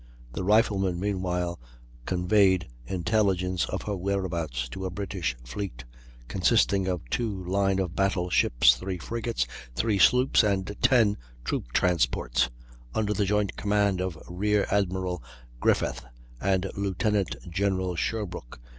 [0.33, 1.59] The Rifleman meanwhile
[2.07, 5.85] conveyed intelligence of her whereabouts to a British fleet,
[6.27, 9.45] consisting of two line of battle ships, three frigates,
[9.75, 12.49] three sloops, and ten troop transports,
[12.95, 15.21] under the joint command of Rear Admiral
[15.59, 16.03] Griffeth
[16.41, 18.59] and Lieutenant General Sherbrooke.